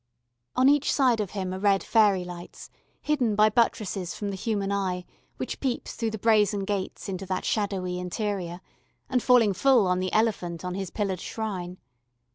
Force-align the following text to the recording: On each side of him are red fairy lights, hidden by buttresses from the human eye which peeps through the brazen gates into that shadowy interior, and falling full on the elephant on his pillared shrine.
On 0.55 0.67
each 0.67 0.91
side 0.91 1.19
of 1.19 1.29
him 1.37 1.53
are 1.53 1.59
red 1.59 1.83
fairy 1.83 2.23
lights, 2.23 2.71
hidden 3.03 3.35
by 3.35 3.51
buttresses 3.51 4.15
from 4.15 4.31
the 4.31 4.35
human 4.35 4.71
eye 4.71 5.05
which 5.37 5.59
peeps 5.59 5.93
through 5.93 6.09
the 6.09 6.17
brazen 6.17 6.61
gates 6.65 7.07
into 7.07 7.27
that 7.27 7.45
shadowy 7.45 7.99
interior, 7.99 8.61
and 9.11 9.21
falling 9.21 9.53
full 9.53 9.85
on 9.85 9.99
the 9.99 10.11
elephant 10.11 10.65
on 10.65 10.73
his 10.73 10.89
pillared 10.89 11.21
shrine. 11.21 11.77